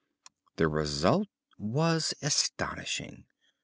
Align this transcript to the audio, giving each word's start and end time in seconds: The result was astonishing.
The 0.55 0.67
result 0.67 1.27
was 1.59 2.15
astonishing. 2.23 3.25